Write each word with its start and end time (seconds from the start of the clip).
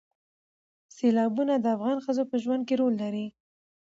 سیلابونه 0.95 1.53
د 1.59 1.65
افغان 1.75 1.97
ښځو 2.05 2.23
په 2.31 2.35
ژوند 2.43 2.63
کې 2.67 2.75
رول 2.81 2.93
لري. 3.03 3.27